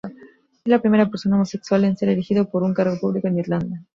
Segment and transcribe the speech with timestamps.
[0.03, 3.85] Es la primera persona homosexual en ser elegido para un cargo público en Irlanda.